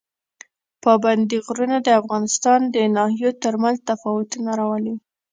[0.83, 4.95] پابندي غرونه د افغانستان د ناحیو ترمنځ تفاوتونه راولي.